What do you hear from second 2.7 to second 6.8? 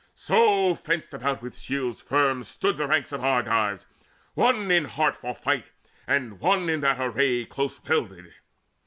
the ranks Of Argives, one in heart for fight, and one